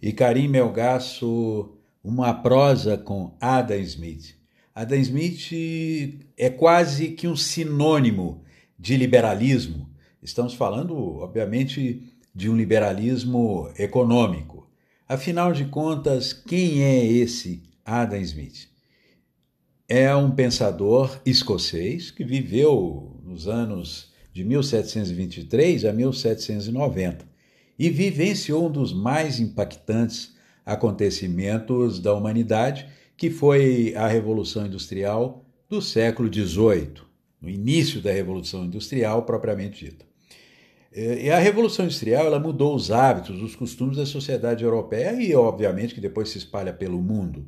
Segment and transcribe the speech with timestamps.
[0.00, 4.36] e Karim Melgaço uma prosa com Adam Smith.
[4.74, 5.50] Adam Smith
[6.36, 8.42] é quase que um sinônimo
[8.78, 9.90] de liberalismo.
[10.22, 12.02] Estamos falando, obviamente,
[12.34, 14.70] de um liberalismo econômico.
[15.08, 18.68] Afinal de contas, quem é esse Adam Smith?
[19.88, 27.27] É um pensador escocês que viveu nos anos de 1723 a 1790
[27.78, 30.34] e vivenciou um dos mais impactantes
[30.66, 32.86] acontecimentos da humanidade,
[33.16, 37.02] que foi a Revolução Industrial do século XVIII,
[37.40, 40.06] no início da Revolução Industrial propriamente dita.
[40.94, 45.94] E a Revolução Industrial ela mudou os hábitos, os costumes da sociedade europeia e, obviamente,
[45.94, 47.46] que depois se espalha pelo mundo.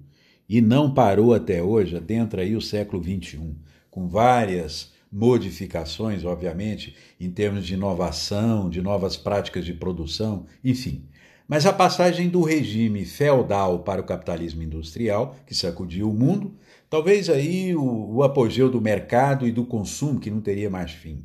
[0.48, 3.56] E não parou até hoje, adentra aí o século XXI,
[3.90, 11.04] com várias modificações, obviamente, em termos de inovação, de novas práticas de produção, enfim.
[11.48, 16.54] Mas a passagem do regime feudal para o capitalismo industrial, que sacudiu o mundo,
[16.88, 21.24] talvez aí o, o apogeu do mercado e do consumo, que não teria mais fim.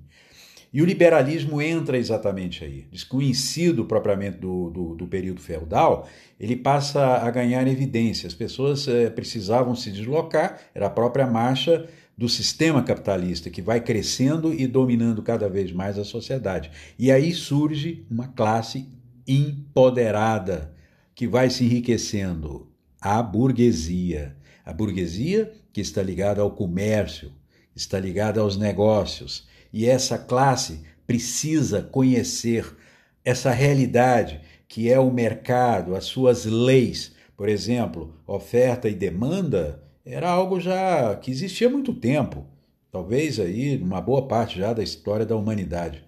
[0.75, 2.85] E o liberalismo entra exatamente aí.
[2.91, 6.05] Desconhecido propriamente do, do, do, período feudal,
[6.37, 8.27] ele passa a ganhar evidência.
[8.27, 13.81] As pessoas é, precisavam se deslocar, era a própria marcha do sistema capitalista que vai
[13.81, 16.71] crescendo e dominando cada vez mais a sociedade.
[16.97, 18.87] E aí surge uma classe
[19.27, 20.73] empoderada
[21.13, 22.67] que vai se enriquecendo,
[23.01, 24.35] a burguesia.
[24.63, 27.31] A burguesia que está ligada ao comércio,
[27.75, 29.47] está ligada aos negócios.
[29.71, 32.65] E essa classe precisa conhecer
[33.23, 37.13] essa realidade que é o mercado, as suas leis.
[37.35, 42.45] Por exemplo, oferta e demanda era algo já que existia há muito tempo,
[42.91, 46.03] talvez aí uma boa parte já da história da humanidade,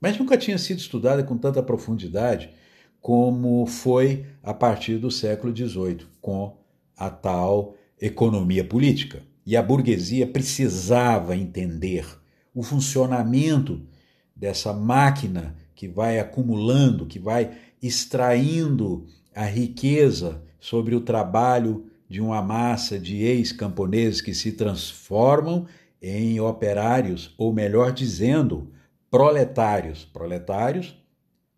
[0.00, 2.50] mas nunca tinha sido estudada com tanta profundidade
[3.00, 6.56] como foi a partir do século XVIII, com
[6.96, 9.22] a tal economia política.
[9.44, 12.06] E a burguesia precisava entender
[12.54, 13.82] o funcionamento
[14.36, 17.52] dessa máquina que vai acumulando, que vai
[17.82, 25.68] extraindo a riqueza sobre o trabalho de uma massa de ex-camponeses que se transformam
[26.02, 28.72] em operários, ou melhor dizendo,
[29.08, 30.04] proletários.
[30.04, 30.98] Proletários,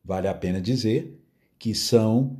[0.04, 1.18] vale a pena dizer,
[1.58, 2.36] que são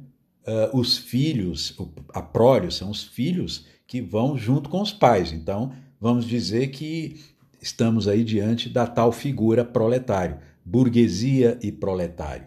[0.47, 1.75] uh, os filhos,
[2.13, 5.33] a prole, são os filhos que vão junto com os pais.
[5.33, 7.19] Então, vamos dizer que
[7.63, 12.47] estamos aí diante da tal figura proletário, burguesia e proletário.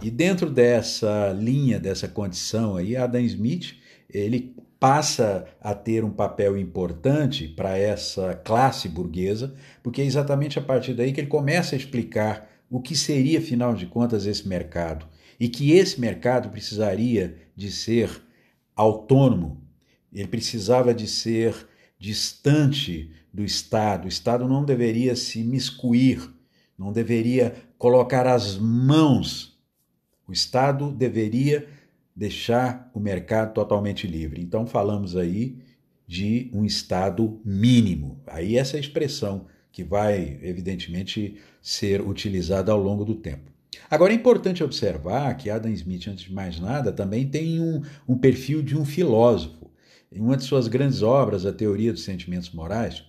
[0.00, 3.74] E dentro dessa linha, dessa condição aí, Adam Smith,
[4.08, 10.62] ele passa a ter um papel importante para essa classe burguesa, porque é exatamente a
[10.62, 15.06] partir daí que ele começa a explicar o que seria, afinal de contas, esse mercado.
[15.40, 18.10] E que esse mercado precisaria de ser
[18.76, 19.66] autônomo,
[20.12, 21.66] ele precisava de ser
[21.98, 24.04] distante do Estado.
[24.04, 26.30] O Estado não deveria se miscuir,
[26.76, 29.58] não deveria colocar as mãos.
[30.28, 31.66] O Estado deveria
[32.14, 34.40] deixar o mercado totalmente livre.
[34.40, 35.58] Então falamos aí
[36.06, 38.20] de um estado mínimo.
[38.26, 43.50] Aí essa é a expressão que vai evidentemente ser utilizada ao longo do tempo.
[43.90, 48.16] Agora é importante observar que Adam Smith, antes de mais nada, também tem um, um
[48.16, 49.70] perfil de um filósofo.
[50.12, 53.04] Em uma de suas grandes obras, A Teoria dos Sentimentos Morais,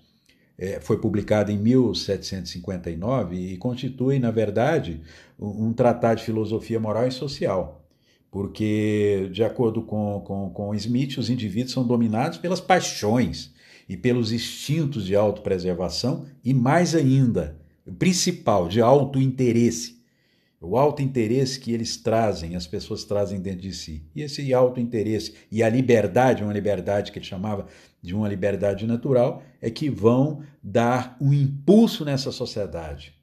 [0.58, 5.02] é, foi publicada em 1759 e constitui, na verdade,
[5.38, 7.85] um, um tratado de filosofia moral e social
[8.36, 13.54] porque, de acordo com, com, com Smith, os indivíduos são dominados pelas paixões
[13.88, 17.58] e pelos instintos de autopreservação e, mais ainda,
[17.88, 20.04] o principal, de autointeresse.
[20.60, 24.04] O autointeresse que eles trazem, as pessoas trazem dentro de si.
[24.14, 27.68] E esse autointeresse e a liberdade, uma liberdade que ele chamava
[28.02, 33.16] de uma liberdade natural, é que vão dar um impulso nessa sociedade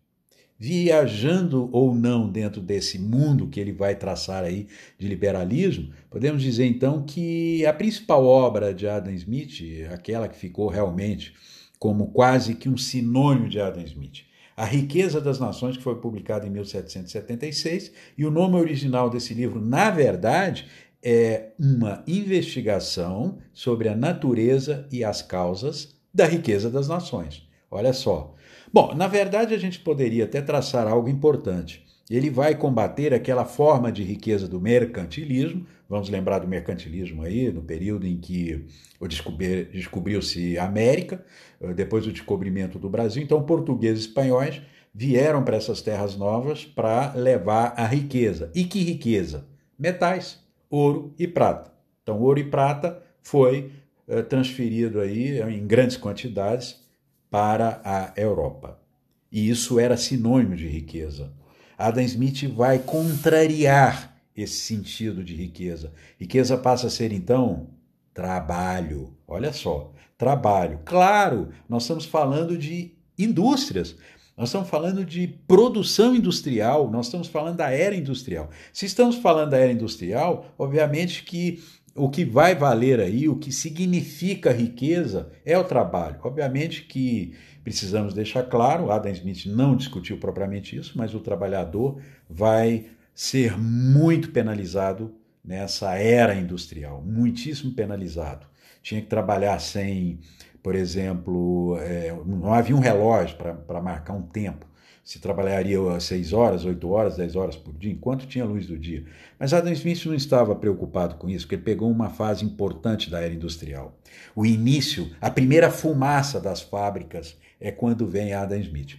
[0.62, 6.66] viajando ou não dentro desse mundo que ele vai traçar aí de liberalismo, podemos dizer
[6.66, 9.60] então que a principal obra de Adam Smith,
[9.92, 11.34] aquela que ficou realmente
[11.80, 14.20] como quase que um sinônimo de Adam Smith,
[14.56, 19.60] A Riqueza das Nações, que foi publicado em 1776, e o nome original desse livro,
[19.60, 20.68] na verdade,
[21.02, 27.50] é uma investigação sobre a natureza e as causas da riqueza das nações.
[27.72, 28.34] Olha só,
[28.72, 31.84] Bom, na verdade a gente poderia até traçar algo importante.
[32.08, 35.66] Ele vai combater aquela forma de riqueza do mercantilismo.
[35.88, 38.64] Vamos lembrar do mercantilismo aí, no período em que
[39.72, 41.22] descobriu-se a América,
[41.60, 43.22] eh, depois do descobrimento do Brasil.
[43.22, 44.62] Então, portugueses e espanhóis
[44.94, 48.50] vieram para essas terras novas para levar a riqueza.
[48.54, 49.46] E que riqueza?
[49.78, 50.38] Metais,
[50.70, 51.70] ouro e prata.
[52.02, 53.70] Então, ouro e prata foi
[54.08, 56.81] uh, transferido aí em grandes quantidades
[57.32, 58.78] para a Europa.
[59.32, 61.32] E isso era sinônimo de riqueza.
[61.78, 65.94] Adam Smith vai contrariar esse sentido de riqueza.
[66.20, 67.70] Riqueza passa a ser, então,
[68.12, 69.16] trabalho.
[69.26, 70.80] Olha só, trabalho.
[70.84, 73.96] Claro, nós estamos falando de indústrias.
[74.36, 78.50] Nós estamos falando de produção industrial, nós estamos falando da era industrial.
[78.74, 81.62] Se estamos falando da era industrial, obviamente que
[81.94, 86.18] o que vai valer aí, o que significa riqueza, é o trabalho.
[86.22, 92.86] Obviamente que precisamos deixar claro, Adam Smith não discutiu propriamente isso, mas o trabalhador vai
[93.14, 98.46] ser muito penalizado nessa era industrial, muitíssimo penalizado.
[98.82, 100.18] Tinha que trabalhar sem,
[100.62, 104.66] por exemplo, é, não havia um relógio para marcar um tempo.
[105.04, 109.04] Se trabalharia 6 horas, 8 horas, 10 horas por dia, enquanto tinha luz do dia.
[109.38, 113.20] Mas Adam Smith não estava preocupado com isso, porque ele pegou uma fase importante da
[113.20, 113.98] era industrial.
[114.34, 118.96] O início, a primeira fumaça das fábricas é quando vem Adam Smith.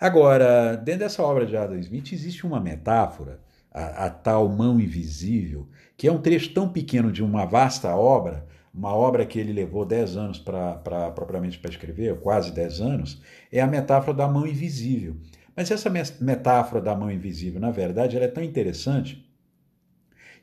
[0.00, 5.68] Agora, dentro dessa obra de Adam Smith existe uma metáfora, a, a tal mão invisível,
[5.96, 9.86] que é um trecho tão pequeno de uma vasta obra, uma obra que ele levou
[9.86, 13.22] 10 anos para propriamente para escrever, quase 10 anos,
[13.52, 15.16] é a metáfora da mão invisível.
[15.54, 15.88] Mas essa
[16.20, 19.24] metáfora da mão invisível, na verdade, ela é tão interessante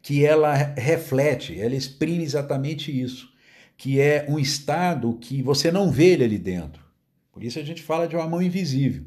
[0.02, 3.30] que ela reflete, ela exprime exatamente isso,
[3.76, 6.82] que é um estado que você não vê ele ali dentro.
[7.32, 9.04] Por isso a gente fala de uma mão invisível.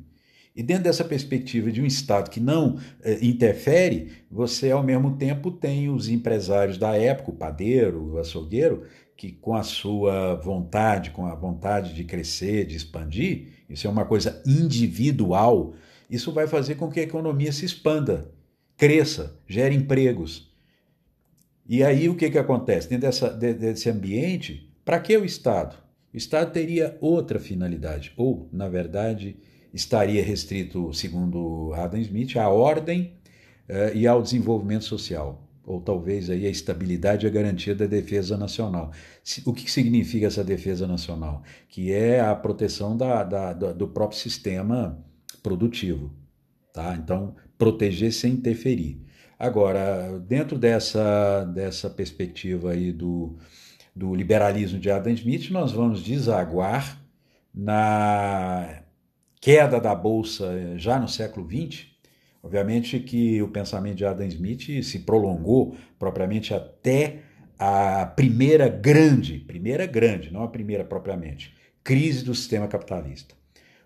[0.57, 5.51] E dentro dessa perspectiva de um Estado que não eh, interfere, você ao mesmo tempo
[5.51, 8.85] tem os empresários da época, o padeiro, o açougueiro,
[9.17, 14.05] que com a sua vontade, com a vontade de crescer, de expandir, isso é uma
[14.05, 15.75] coisa individual,
[16.11, 18.31] isso vai fazer com que a economia se expanda,
[18.77, 20.53] cresça, gere empregos.
[21.67, 22.89] E aí o que, que acontece?
[22.89, 25.77] Dentro dessa, desse ambiente, para que o Estado?
[26.13, 29.37] O Estado teria outra finalidade, ou, na verdade,
[29.73, 33.15] estaria restrito, segundo Adam Smith, à ordem
[33.69, 38.37] uh, e ao desenvolvimento social, ou talvez aí a estabilidade e a garantia da defesa
[38.37, 38.93] nacional.
[39.45, 41.43] O que significa essa defesa nacional?
[41.69, 45.03] Que é a proteção da, da, do próprio sistema
[45.43, 46.15] produtivo.
[46.73, 46.95] Tá?
[46.95, 49.01] Então, proteger sem interferir.
[49.39, 53.37] Agora, dentro dessa, dessa perspectiva aí do,
[53.95, 57.01] do liberalismo de Adam Smith, nós vamos desaguar
[57.55, 58.83] na
[59.41, 61.94] queda da bolsa já no século XX.
[62.45, 67.23] Obviamente que o pensamento de Adam Smith se prolongou propriamente até
[67.59, 71.53] a primeira grande, primeira grande, não a primeira propriamente,
[71.83, 73.35] crise do sistema capitalista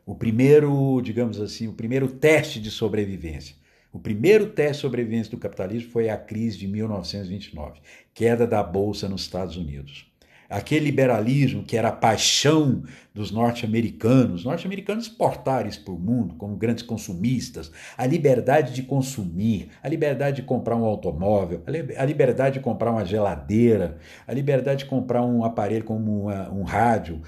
[0.08, 3.54] o primeiro, digamos assim, o primeiro teste de sobrevivência.
[3.92, 7.78] O primeiro teste de sobrevivência do capitalismo foi a crise de 1929,
[8.14, 10.07] queda da bolsa nos Estados Unidos
[10.48, 12.82] aquele liberalismo que era a paixão
[13.14, 19.70] dos norte-americanos, norte-americanos exportarem isso para o mundo como grandes consumistas, a liberdade de consumir,
[19.82, 21.62] a liberdade de comprar um automóvel,
[21.96, 26.62] a liberdade de comprar uma geladeira, a liberdade de comprar um aparelho como uma, um
[26.62, 27.20] rádio,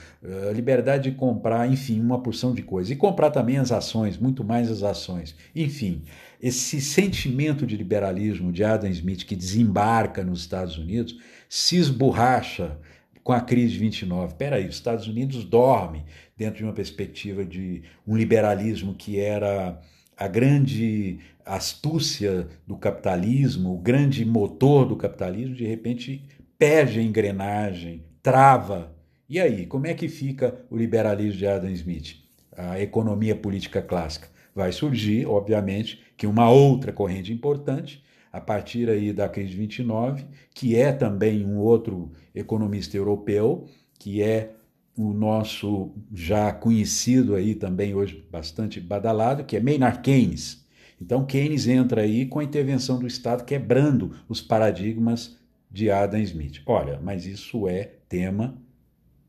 [0.49, 2.91] a liberdade de comprar, enfim, uma porção de coisas.
[2.91, 5.35] E comprar também as ações, muito mais as ações.
[5.55, 6.03] Enfim,
[6.41, 12.79] esse sentimento de liberalismo de Adam Smith que desembarca nos Estados Unidos se esborracha
[13.23, 14.29] com a crise de 29.
[14.29, 16.05] Espera aí, os Estados Unidos dorme
[16.37, 19.81] dentro de uma perspectiva de um liberalismo que era
[20.17, 26.23] a grande astúcia do capitalismo, o grande motor do capitalismo, de repente
[26.59, 28.95] perde a engrenagem, trava.
[29.29, 32.17] E aí, como é que fica o liberalismo de Adam Smith?
[32.55, 34.29] A economia política clássica.
[34.55, 40.25] Vai surgir, obviamente, que uma outra corrente importante, a partir aí da crise de 29,
[40.55, 43.67] que é também um outro economista europeu,
[43.99, 44.55] que é
[44.97, 50.65] o nosso já conhecido aí também hoje bastante badalado, que é Maynard Keynes.
[51.01, 55.39] Então Keynes entra aí com a intervenção do Estado quebrando os paradigmas
[55.71, 56.63] de Adam Smith.
[56.67, 58.61] Olha, mas isso é tema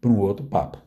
[0.02, 0.80] para um outro papo.